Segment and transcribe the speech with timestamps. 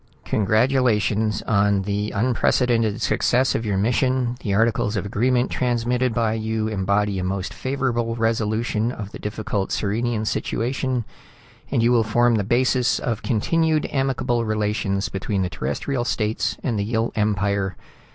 [0.25, 4.35] "Congratulations on the unprecedented success of your mission.
[4.39, 9.69] The articles of agreement transmitted by you embody a most favorable resolution of the difficult
[9.71, 11.05] Sirenian situation,
[11.69, 16.83] and will form the basis of continued amicable relations between the Terrestrial States and the
[16.83, 17.75] Yill Empire.